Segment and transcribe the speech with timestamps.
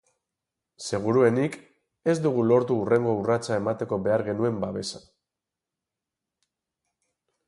[0.99, 1.57] Seguruenik,
[2.13, 5.05] ez dugu lortu hurrengo urratsa emateko behar genuen babesa.